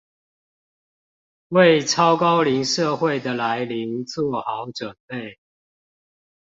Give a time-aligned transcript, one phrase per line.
[1.49, 5.37] 為超高齡社會的來臨做好準備